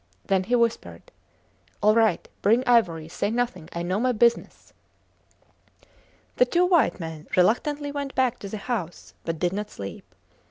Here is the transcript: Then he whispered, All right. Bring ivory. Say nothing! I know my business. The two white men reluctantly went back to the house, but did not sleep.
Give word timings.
Then 0.25 0.45
he 0.45 0.55
whispered, 0.55 1.11
All 1.79 1.93
right. 1.93 2.27
Bring 2.41 2.63
ivory. 2.65 3.07
Say 3.07 3.29
nothing! 3.29 3.69
I 3.71 3.83
know 3.83 3.99
my 3.99 4.11
business. 4.13 4.73
The 6.37 6.45
two 6.45 6.65
white 6.65 6.99
men 6.99 7.27
reluctantly 7.37 7.91
went 7.91 8.15
back 8.15 8.39
to 8.39 8.49
the 8.49 8.57
house, 8.57 9.13
but 9.25 9.37
did 9.37 9.53
not 9.53 9.69
sleep. 9.69 10.15